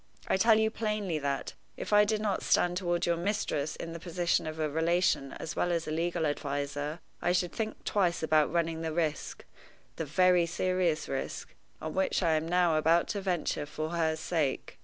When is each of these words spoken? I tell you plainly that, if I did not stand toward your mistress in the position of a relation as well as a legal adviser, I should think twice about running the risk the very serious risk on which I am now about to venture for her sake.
I 0.27 0.35
tell 0.35 0.57
you 0.57 0.71
plainly 0.71 1.19
that, 1.19 1.53
if 1.77 1.93
I 1.93 2.05
did 2.05 2.21
not 2.21 2.41
stand 2.41 2.75
toward 2.75 3.05
your 3.05 3.17
mistress 3.17 3.75
in 3.75 3.93
the 3.93 3.99
position 3.99 4.47
of 4.47 4.57
a 4.59 4.67
relation 4.67 5.33
as 5.33 5.55
well 5.55 5.71
as 5.71 5.87
a 5.87 5.91
legal 5.91 6.25
adviser, 6.25 7.01
I 7.21 7.33
should 7.33 7.51
think 7.53 7.83
twice 7.83 8.23
about 8.23 8.51
running 8.51 8.81
the 8.81 8.93
risk 8.93 9.45
the 9.97 10.05
very 10.05 10.47
serious 10.47 11.07
risk 11.07 11.53
on 11.79 11.93
which 11.93 12.23
I 12.23 12.31
am 12.31 12.47
now 12.47 12.79
about 12.79 13.09
to 13.09 13.21
venture 13.21 13.67
for 13.67 13.89
her 13.89 14.15
sake. 14.15 14.79